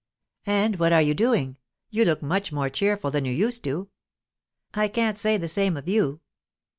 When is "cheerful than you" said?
2.71-3.31